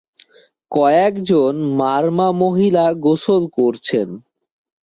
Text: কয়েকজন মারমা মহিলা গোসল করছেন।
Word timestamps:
কয়েকজন 0.71 1.53
মারমা 1.79 2.27
মহিলা 2.41 2.85
গোসল 3.05 3.43
করছেন। 3.57 4.07